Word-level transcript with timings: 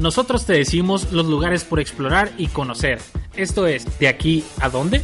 nosotros 0.00 0.46
te 0.46 0.52
decimos 0.52 1.12
los 1.12 1.26
lugares 1.26 1.64
por 1.64 1.80
explorar 1.80 2.30
y 2.36 2.48
conocer. 2.48 2.98
Esto 3.36 3.66
es, 3.66 3.98
¿de 3.98 4.08
aquí 4.08 4.44
a 4.60 4.68
dónde? 4.68 5.02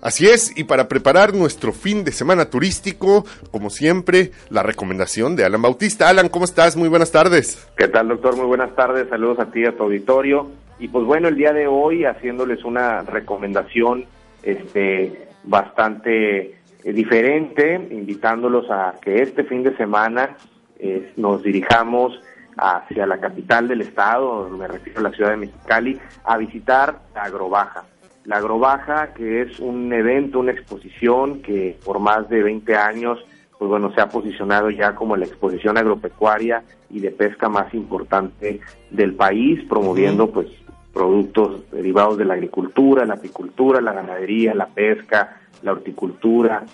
Así 0.00 0.26
es, 0.26 0.56
y 0.56 0.64
para 0.64 0.88
preparar 0.88 1.34
nuestro 1.34 1.72
fin 1.72 2.04
de 2.04 2.12
semana 2.12 2.48
turístico, 2.48 3.24
como 3.50 3.68
siempre, 3.68 4.30
la 4.48 4.62
recomendación 4.62 5.34
de 5.34 5.44
Alan 5.44 5.60
Bautista. 5.60 6.08
Alan, 6.08 6.28
¿cómo 6.28 6.44
estás? 6.44 6.76
Muy 6.76 6.88
buenas 6.88 7.10
tardes. 7.10 7.68
¿Qué 7.76 7.88
tal, 7.88 8.08
doctor? 8.08 8.36
Muy 8.36 8.46
buenas 8.46 8.74
tardes. 8.76 9.08
Saludos 9.08 9.40
a 9.40 9.50
ti, 9.50 9.64
a 9.64 9.76
tu 9.76 9.82
auditorio. 9.82 10.48
Y 10.78 10.88
pues 10.88 11.04
bueno, 11.04 11.28
el 11.28 11.34
día 11.34 11.52
de 11.52 11.66
hoy 11.66 12.04
haciéndoles 12.04 12.64
una 12.64 13.02
recomendación 13.02 14.06
este, 14.44 15.28
bastante 15.42 16.40
eh, 16.84 16.92
diferente, 16.92 17.74
invitándolos 17.90 18.70
a 18.70 18.94
que 19.02 19.22
este 19.22 19.42
fin 19.44 19.64
de 19.64 19.76
semana 19.76 20.36
eh, 20.78 21.12
nos 21.16 21.42
dirijamos 21.42 22.20
hacia 22.56 23.06
la 23.06 23.18
capital 23.18 23.68
del 23.68 23.82
estado, 23.82 24.48
me 24.50 24.66
refiero 24.66 25.00
a 25.00 25.02
la 25.04 25.12
ciudad 25.12 25.30
de 25.30 25.36
Mexicali, 25.36 25.98
a 26.24 26.36
visitar 26.36 27.00
Agrobaja. 27.14 27.84
La 28.24 28.36
Agrobaja, 28.36 29.14
que 29.14 29.42
es 29.42 29.60
un 29.60 29.92
evento, 29.92 30.40
una 30.40 30.52
exposición 30.52 31.40
que 31.40 31.78
por 31.84 31.98
más 32.00 32.28
de 32.28 32.42
20 32.42 32.76
años, 32.76 33.24
pues 33.58 33.68
bueno, 33.68 33.92
se 33.94 34.00
ha 34.00 34.08
posicionado 34.08 34.70
ya 34.70 34.94
como 34.94 35.16
la 35.16 35.24
exposición 35.24 35.78
agropecuaria 35.78 36.62
y 36.90 37.00
de 37.00 37.10
pesca 37.10 37.48
más 37.48 37.72
importante 37.74 38.60
del 38.90 39.14
país, 39.14 39.64
promoviendo 39.68 40.30
pues 40.30 40.48
productos 40.92 41.70
derivados 41.70 42.18
de 42.18 42.24
la 42.24 42.34
agricultura, 42.34 43.04
la 43.04 43.14
apicultura, 43.14 43.80
la 43.80 43.92
ganadería, 43.92 44.54
la 44.54 44.66
pesca, 44.66 45.40
la 45.62 45.72
horticultura, 45.72 46.64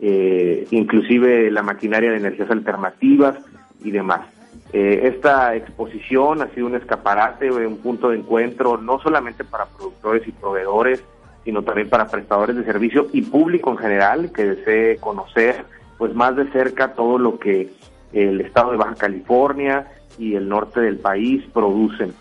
eh, 0.00 0.66
inclusive 0.70 1.50
la 1.50 1.62
maquinaria 1.62 2.10
de 2.10 2.16
energías 2.16 2.50
alternativas 2.50 3.36
y 3.84 3.90
demás. 3.90 4.20
Eh, 4.72 5.12
esta 5.14 5.54
exposición 5.54 6.40
ha 6.40 6.48
sido 6.48 6.66
un 6.66 6.76
escaparate, 6.76 7.50
un 7.50 7.78
punto 7.78 8.08
de 8.08 8.18
encuentro 8.18 8.78
no 8.78 8.98
solamente 9.00 9.44
para 9.44 9.66
productores 9.66 10.26
y 10.26 10.32
proveedores, 10.32 11.02
sino 11.44 11.62
también 11.62 11.88
para 11.88 12.08
prestadores 12.08 12.56
de 12.56 12.64
servicio 12.64 13.08
y 13.12 13.22
público 13.22 13.70
en 13.70 13.78
general 13.78 14.32
que 14.32 14.44
desee 14.44 14.96
conocer 14.98 15.64
pues 15.98 16.14
más 16.14 16.36
de 16.36 16.50
cerca 16.52 16.94
todo 16.94 17.18
lo 17.18 17.38
que 17.38 17.70
el 18.12 18.40
estado 18.40 18.72
de 18.72 18.76
Baja 18.76 18.94
California 18.94 19.86
y 20.18 20.34
el 20.34 20.48
norte 20.48 20.80
del 20.80 20.98
país 20.98 21.44
producen. 21.52 22.14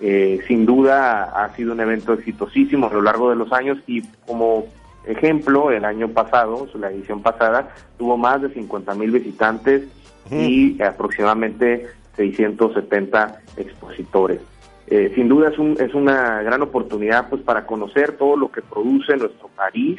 Eh, 0.00 0.40
sin 0.46 0.66
duda 0.66 1.24
ha 1.24 1.54
sido 1.54 1.72
un 1.72 1.80
evento 1.80 2.12
exitosísimo 2.12 2.88
a 2.88 2.92
lo 2.92 3.02
largo 3.02 3.30
de 3.30 3.36
los 3.36 3.52
años 3.52 3.78
y 3.86 4.02
como 4.26 4.66
ejemplo, 5.06 5.70
el 5.70 5.84
año 5.84 6.08
pasado, 6.08 6.66
la 6.74 6.90
edición 6.90 7.22
pasada, 7.22 7.74
tuvo 7.98 8.16
más 8.16 8.42
de 8.42 8.50
50 8.50 8.94
mil 8.94 9.10
visitantes 9.10 9.84
y 10.30 10.82
aproximadamente 10.82 11.86
670 12.16 13.40
expositores. 13.56 14.40
Eh, 14.86 15.12
sin 15.14 15.28
duda 15.28 15.48
es, 15.48 15.58
un, 15.58 15.76
es 15.80 15.94
una 15.94 16.42
gran 16.42 16.60
oportunidad 16.62 17.28
pues 17.30 17.42
para 17.42 17.64
conocer 17.64 18.12
todo 18.12 18.36
lo 18.36 18.52
que 18.52 18.60
produce 18.60 19.16
nuestro 19.16 19.48
país, 19.48 19.98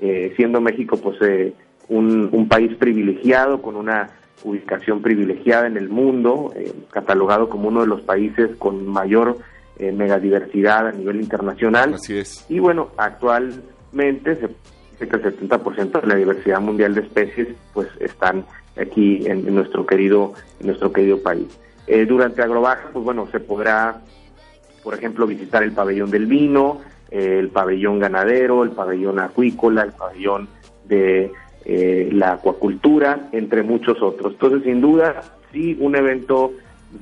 eh, 0.00 0.32
siendo 0.36 0.60
México 0.60 0.96
pues 0.96 1.16
eh, 1.20 1.52
un, 1.88 2.30
un, 2.32 2.48
país 2.48 2.74
privilegiado 2.76 3.60
con 3.60 3.76
una 3.76 4.08
ubicación 4.42 5.02
privilegiada 5.02 5.66
en 5.66 5.76
el 5.76 5.88
mundo, 5.88 6.52
catalogado 6.90 7.48
como 7.48 7.68
uno 7.68 7.82
de 7.82 7.86
los 7.86 8.00
países 8.00 8.56
con 8.56 8.86
mayor 8.86 9.38
megadiversidad 9.78 10.88
a 10.88 10.92
nivel 10.92 11.20
internacional. 11.20 11.94
Así 11.94 12.16
es. 12.16 12.44
Y 12.48 12.58
bueno, 12.58 12.88
actualmente 13.92 14.36
se 14.36 14.48
dice 14.92 15.08
que 15.08 15.16
el 15.16 15.50
70% 15.50 16.00
de 16.00 16.06
la 16.06 16.14
diversidad 16.14 16.60
mundial 16.60 16.94
de 16.94 17.02
especies 17.02 17.48
pues 17.74 17.88
están 18.00 18.44
aquí 18.80 19.26
en, 19.26 19.54
nuestro 19.54 19.84
querido 19.86 20.32
en 20.60 20.68
nuestro 20.68 20.92
querido 20.92 21.22
país. 21.22 21.46
Eh, 21.86 22.06
durante 22.06 22.42
Agrobaja, 22.42 22.88
pues 22.92 23.04
bueno, 23.04 23.28
se 23.30 23.40
podrá, 23.40 24.00
por 24.82 24.94
ejemplo, 24.94 25.26
visitar 25.26 25.62
el 25.62 25.72
pabellón 25.72 26.10
del 26.10 26.26
vino, 26.26 26.80
eh, 27.10 27.38
el 27.38 27.48
pabellón 27.48 27.98
ganadero, 27.98 28.62
el 28.62 28.70
pabellón 28.70 29.18
acuícola, 29.18 29.82
el 29.82 29.92
pabellón 29.92 30.48
de 30.84 31.32
eh, 31.64 32.08
la 32.12 32.32
acuacultura, 32.34 33.28
entre 33.32 33.62
muchos 33.62 34.00
otros. 34.00 34.34
Entonces, 34.34 34.62
sin 34.62 34.80
duda, 34.80 35.22
sí, 35.52 35.76
un 35.80 35.96
evento 35.96 36.52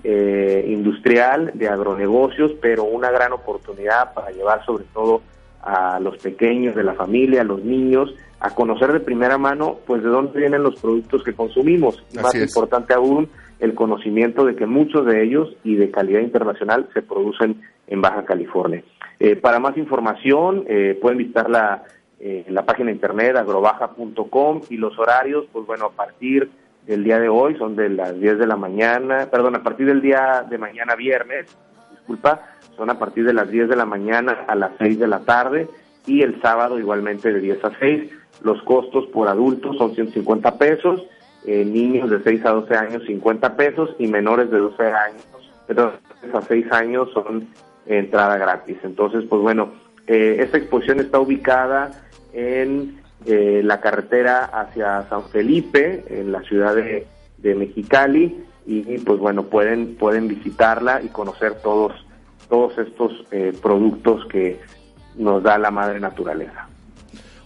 industrial 0.05 1.51
de 1.55 1.67
agronegocios, 1.67 2.53
pero 2.63 2.85
una 2.85 3.11
gran 3.11 3.33
oportunidad 3.33 4.15
para 4.15 4.31
llevar 4.31 4.65
sobre 4.65 4.85
todo 4.95 5.21
a 5.63 6.01
los 6.01 6.19
pequeños 6.19 6.75
de 6.75 6.85
la 6.85 6.95
familia, 6.95 7.43
a 7.43 7.45
los 7.45 7.63
niños, 7.63 8.15
a 8.41 8.55
conocer 8.55 8.93
de 8.93 9.01
primera 9.01 9.37
mano, 9.39 9.79
pues 9.87 10.03
de 10.03 10.09
dónde 10.09 10.39
vienen 10.39 10.63
los 10.63 10.81
productos 10.81 11.23
que 11.23 11.35
consumimos. 11.35 12.03
Más 12.15 12.35
importante 12.35 12.95
aún, 12.95 13.29
el 13.59 13.75
conocimiento 13.75 14.45
de 14.45 14.57
que 14.57 14.67
muchos 14.67 15.05
de 15.05 15.23
ellos 15.23 15.55
y 15.63 15.77
de 15.77 15.91
calidad 15.91 16.21
internacional 16.21 16.89
se 16.95 17.03
producen 17.03 17.61
en 17.87 18.01
Baja 18.01 18.25
California. 18.25 18.83
Eh, 19.19 19.37
para 19.37 19.59
más 19.59 19.77
información, 19.77 20.65
eh, 20.67 20.99
pueden 21.01 21.19
visitar 21.19 21.51
la, 21.51 21.85
eh, 22.19 22.47
la 22.49 22.65
página 22.65 22.91
internet 22.91 23.37
agrobaja.com 23.37 24.63
y 24.71 24.77
los 24.77 24.99
horarios, 24.99 25.47
pues 25.53 25.67
bueno, 25.67 25.87
a 25.87 25.91
partir 25.91 26.51
del 26.87 27.05
día 27.05 27.19
de 27.19 27.29
hoy 27.29 27.57
son 27.57 27.77
de 27.77 27.91
las 27.91 28.19
10 28.19 28.39
de 28.39 28.47
la 28.47 28.57
mañana, 28.57 29.29
perdón, 29.31 29.57
a 29.57 29.63
partir 29.63 29.87
del 29.87 30.01
día 30.01 30.47
de 30.49 30.57
mañana 30.57 30.95
viernes, 30.97 31.55
disculpa, 32.11 32.43
son 32.77 32.91
a 32.91 32.99
partir 32.99 33.25
de 33.25 33.33
las 33.33 33.51
10 33.51 33.69
de 33.69 33.77
la 33.77 33.85
mañana 33.85 34.45
a 34.49 34.55
las 34.55 34.73
6 34.79 34.99
de 34.99 35.07
la 35.07 35.21
tarde 35.21 35.69
y 36.07 36.23
el 36.23 36.41
sábado 36.43 36.79
igualmente 36.79 37.33
de 37.33 37.41
10 37.41 37.65
a 37.65 37.79
6. 37.79 38.11
Los 38.43 38.61
costos 38.63 39.07
por 39.13 39.29
adultos 39.29 39.77
son 39.77 39.95
150 39.95 40.59
pesos, 40.59 41.03
eh, 41.47 41.65
niños 41.65 42.11
de 42.11 42.23
6 42.23 42.45
a 42.47 42.51
12 42.51 42.75
años 42.75 43.03
50 43.07 43.57
pesos 43.57 43.95
y 43.99 44.09
menores 44.09 44.51
de 44.51 44.59
12 44.59 44.83
años, 44.83 45.27
pero 45.67 45.93
a 46.33 46.43
6 46.43 46.73
años 46.73 47.11
son 47.13 47.49
entrada 47.87 48.37
gratis. 48.39 48.79
Entonces, 48.83 49.25
pues 49.29 49.41
bueno, 49.41 49.73
eh, 50.07 50.39
esta 50.41 50.59
exposición 50.59 50.99
está 51.01 51.21
ubicada 51.21 51.91
en 52.33 53.01
eh, 53.27 53.61
la 53.63 53.81
carretera 53.81 54.47
hacia 54.47 55.09
San 55.09 55.29
Felipe, 55.29 56.05
en 56.09 56.33
la 56.33 56.41
ciudad 56.43 56.75
de, 56.75 57.07
de 57.39 57.55
Mexicali, 57.55 58.45
y 58.67 58.99
pues 58.99 59.19
bueno, 59.19 59.45
pueden, 59.45 59.97
pueden 59.97 60.29
visitarla 60.29 61.03
y 61.03 61.09
conocer 61.09 61.61
todos, 61.63 61.93
todos 62.49 62.79
estos 62.79 63.13
productos 63.61 64.25
que 64.27 64.61
nos 65.17 65.43
da 65.43 65.59
la 65.59 65.71
madre 65.71 66.01
naturaleza. 66.01 66.70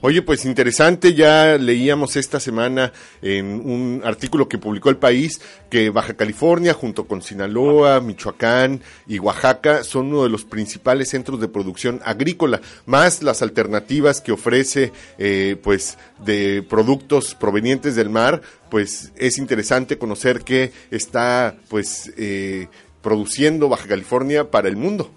Oye, 0.06 0.20
pues 0.20 0.44
interesante, 0.44 1.14
ya 1.14 1.56
leíamos 1.56 2.16
esta 2.16 2.38
semana 2.38 2.92
en 3.22 3.46
un 3.46 4.02
artículo 4.04 4.50
que 4.50 4.58
publicó 4.58 4.90
el 4.90 4.98
país 4.98 5.40
que 5.70 5.88
Baja 5.88 6.12
California 6.12 6.74
junto 6.74 7.06
con 7.06 7.22
Sinaloa, 7.22 8.02
Michoacán 8.02 8.82
y 9.06 9.18
Oaxaca 9.18 9.82
son 9.82 10.08
uno 10.08 10.24
de 10.24 10.28
los 10.28 10.44
principales 10.44 11.08
centros 11.08 11.40
de 11.40 11.48
producción 11.48 12.02
agrícola, 12.04 12.60
más 12.84 13.22
las 13.22 13.40
alternativas 13.40 14.20
que 14.20 14.32
ofrece 14.32 14.92
eh, 15.16 15.56
pues 15.62 15.96
de 16.22 16.62
productos 16.68 17.34
provenientes 17.34 17.96
del 17.96 18.10
mar, 18.10 18.42
pues 18.70 19.10
es 19.16 19.38
interesante 19.38 19.96
conocer 19.96 20.42
que 20.42 20.70
está 20.90 21.56
pues 21.68 22.12
eh, 22.18 22.68
produciendo 23.00 23.70
Baja 23.70 23.88
California 23.88 24.50
para 24.50 24.68
el 24.68 24.76
mundo. 24.76 25.10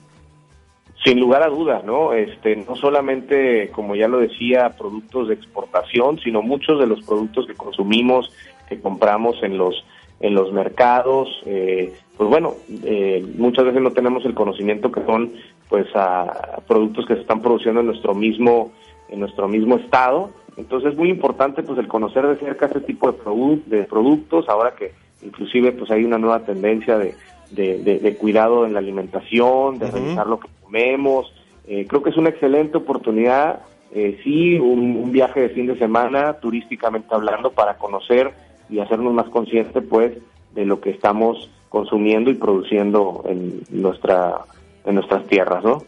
Sin 1.07 1.22
lugar 1.22 1.41
a 1.41 1.47
dudas, 1.47 1.85
¿no? 1.85 2.12
Este, 2.12 2.57
no 2.57 2.75
solamente, 2.75 3.69
como 3.69 3.95
ya 3.95 4.09
lo 4.09 4.19
decía, 4.19 4.75
productos 4.78 5.29
de 5.29 5.35
exportación, 5.35 6.19
sino 6.19 6.41
muchos 6.41 6.81
de 6.81 6.85
los 6.85 7.01
productos 7.06 7.47
que 7.47 7.53
consumimos, 7.53 8.29
que 8.68 8.81
compramos 8.81 9.41
en 9.41 9.57
los 9.57 9.85
en 10.19 10.34
los 10.34 10.51
mercados, 10.51 11.29
eh, 11.45 11.94
pues 12.18 12.29
bueno, 12.29 12.56
eh, 12.84 13.25
muchas 13.38 13.63
veces 13.63 13.81
no 13.81 13.91
tenemos 13.91 14.25
el 14.25 14.34
conocimiento 14.34 14.91
que 14.91 15.06
son, 15.06 15.31
pues, 15.69 15.88
a, 15.95 16.59
productos 16.68 17.06
que 17.06 17.13
se 17.13 17.22
están 17.22 17.41
produciendo 17.41 17.79
en 17.79 17.85
nuestro 17.85 18.13
mismo 18.13 18.74
en 19.07 19.22
nuestro 19.22 19.47
mismo 19.47 19.78
estado. 19.78 20.31
Entonces 20.57 20.91
es 20.91 20.97
muy 20.97 21.09
importante, 21.09 21.63
pues, 21.63 21.79
el 21.79 21.88
conocer 21.88 22.28
de 22.28 22.35
cerca 22.35 22.66
este 22.66 22.81
tipo 22.81 23.09
de, 23.09 23.78
de 23.78 23.85
productos. 23.85 24.50
Ahora 24.50 24.74
que, 24.75 24.91
inclusive, 25.24 25.72
pues, 25.72 25.89
hay 25.89 26.03
una 26.03 26.18
nueva 26.18 26.42
tendencia 26.42 26.98
de 26.98 27.15
de, 27.51 28.17
cuidado 28.19 28.65
en 28.65 28.73
la 28.73 28.79
alimentación, 28.79 29.79
de 29.79 29.91
revisar 29.91 30.27
lo 30.27 30.39
que 30.39 30.47
comemos. 30.63 31.33
Eh, 31.67 31.85
creo 31.88 32.03
que 32.03 32.09
es 32.09 32.17
una 32.17 32.29
excelente 32.29 32.77
oportunidad, 32.77 33.61
eh, 33.91 34.19
sí, 34.23 34.57
un, 34.57 35.11
viaje 35.11 35.41
de 35.41 35.49
fin 35.49 35.67
de 35.67 35.77
semana, 35.77 36.33
turísticamente 36.33 37.13
hablando, 37.13 37.51
para 37.51 37.77
conocer 37.77 38.33
y 38.69 38.79
hacernos 38.79 39.13
más 39.13 39.27
conscientes, 39.29 39.83
pues, 39.89 40.13
de 40.53 40.65
lo 40.65 40.81
que 40.81 40.89
estamos 40.89 41.49
consumiendo 41.69 42.29
y 42.29 42.35
produciendo 42.35 43.23
en 43.27 43.61
nuestra 43.69 44.45
en 44.85 44.95
nuestras 44.95 45.25
tierras, 45.27 45.63
¿no? 45.63 45.83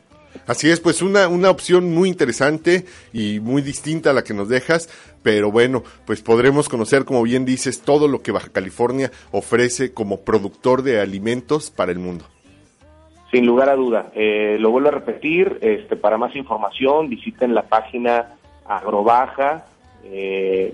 Así 0.47 0.69
es, 0.69 0.79
pues 0.79 1.01
una, 1.01 1.27
una 1.27 1.49
opción 1.49 1.93
muy 1.93 2.09
interesante 2.09 2.85
y 3.13 3.39
muy 3.39 3.61
distinta 3.61 4.11
a 4.11 4.13
la 4.13 4.23
que 4.23 4.33
nos 4.33 4.49
dejas, 4.49 4.89
pero 5.21 5.51
bueno, 5.51 5.83
pues 6.05 6.21
podremos 6.21 6.69
conocer, 6.69 7.05
como 7.05 7.23
bien 7.23 7.45
dices, 7.45 7.81
todo 7.81 8.07
lo 8.07 8.21
que 8.21 8.31
Baja 8.31 8.49
California 8.51 9.11
ofrece 9.31 9.93
como 9.93 10.21
productor 10.21 10.83
de 10.83 11.01
alimentos 11.01 11.69
para 11.69 11.91
el 11.91 11.99
mundo. 11.99 12.25
Sin 13.31 13.45
lugar 13.45 13.69
a 13.69 13.75
duda, 13.75 14.11
eh, 14.15 14.57
lo 14.59 14.71
vuelvo 14.71 14.89
a 14.89 14.93
repetir, 14.93 15.59
este, 15.61 15.95
para 15.95 16.17
más 16.17 16.35
información 16.35 17.09
visiten 17.09 17.53
la 17.53 17.63
página 17.63 18.35
agrobaja.com 18.65 19.63
eh, 20.11 20.73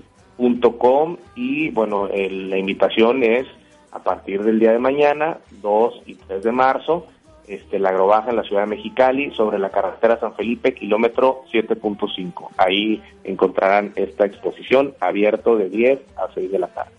y 1.34 1.68
bueno, 1.70 2.08
la 2.08 2.56
invitación 2.56 3.22
es 3.22 3.46
a 3.92 3.98
partir 3.98 4.42
del 4.42 4.58
día 4.58 4.72
de 4.72 4.78
mañana, 4.78 5.38
2 5.62 6.02
y 6.06 6.14
3 6.14 6.42
de 6.42 6.52
marzo, 6.52 7.06
este, 7.46 7.78
la 7.78 7.90
agrobaja 7.90 8.30
en 8.30 8.36
la 8.36 8.42
ciudad 8.42 8.62
de 8.62 8.76
Mexicali, 8.76 9.30
sobre 9.32 9.58
la 9.58 9.70
carretera 9.70 10.18
San 10.18 10.34
Felipe, 10.34 10.74
kilómetro 10.74 11.44
7.5. 11.52 12.48
Ahí 12.56 13.02
encontrarán 13.24 13.92
esta 13.96 14.26
exposición 14.26 14.94
abierto 15.00 15.56
de 15.56 15.68
10 15.68 16.00
a 16.16 16.32
6 16.34 16.50
de 16.50 16.58
la 16.58 16.68
tarde. 16.68 16.92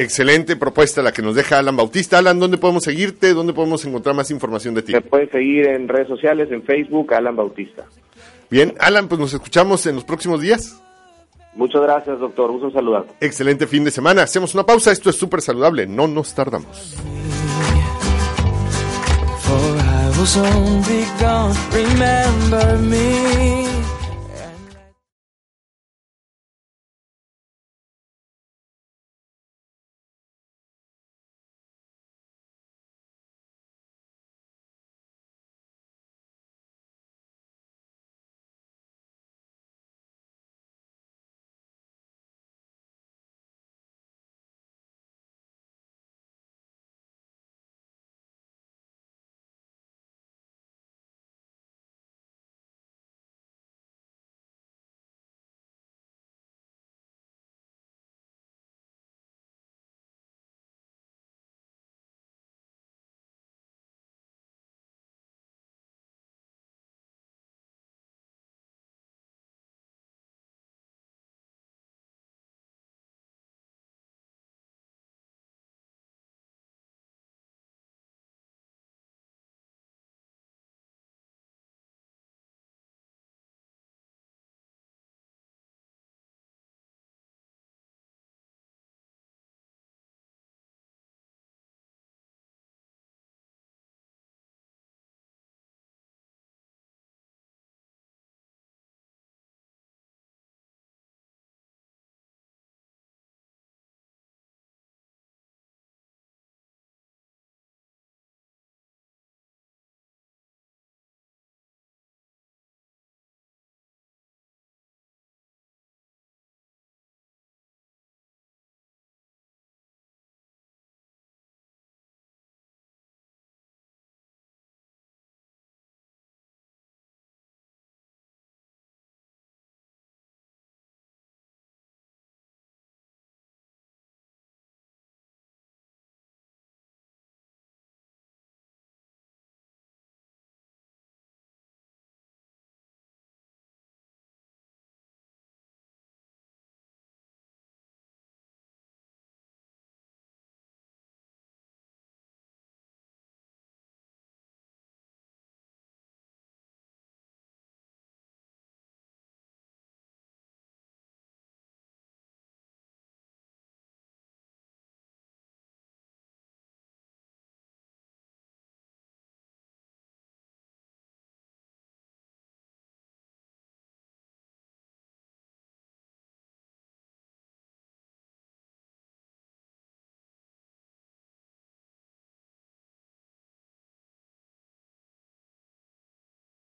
Excelente 0.00 0.54
propuesta 0.54 1.02
la 1.02 1.10
que 1.10 1.22
nos 1.22 1.34
deja 1.34 1.58
Alan 1.58 1.76
Bautista. 1.76 2.18
Alan, 2.18 2.38
¿dónde 2.38 2.56
podemos 2.56 2.84
seguirte? 2.84 3.34
¿Dónde 3.34 3.52
podemos 3.52 3.84
encontrar 3.84 4.14
más 4.14 4.30
información 4.30 4.74
de 4.74 4.82
ti? 4.82 4.92
Me 4.92 5.00
puedes 5.00 5.28
seguir 5.30 5.66
en 5.66 5.88
redes 5.88 6.06
sociales, 6.06 6.52
en 6.52 6.62
Facebook, 6.62 7.12
Alan 7.12 7.34
Bautista. 7.34 7.84
Bien, 8.48 8.74
Alan, 8.78 9.08
pues 9.08 9.20
nos 9.20 9.34
escuchamos 9.34 9.84
en 9.86 9.96
los 9.96 10.04
próximos 10.04 10.40
días. 10.40 10.80
Muchas 11.54 11.82
gracias, 11.82 12.20
doctor. 12.20 12.52
Gusto 12.52 12.70
saludar. 12.70 13.06
Excelente 13.20 13.66
fin 13.66 13.82
de 13.82 13.90
semana. 13.90 14.22
Hacemos 14.22 14.54
una 14.54 14.64
pausa. 14.64 14.92
Esto 14.92 15.10
es 15.10 15.16
súper 15.16 15.42
saludable. 15.42 15.88
No 15.88 16.06
nos 16.06 16.32
tardamos. 16.32 16.96
Soon 20.28 20.82
be 20.82 21.06
gone. 21.18 21.56
Remember 21.72 22.76
me. 22.78 23.67